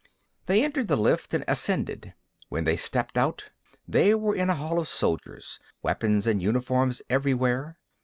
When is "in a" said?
4.33-4.55